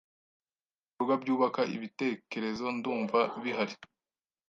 Ibikorwa 0.83 1.15
byubaka 1.21 1.61
ibitekerezo 1.75 2.65
ndumva 2.77 3.19
bihari 3.43 3.75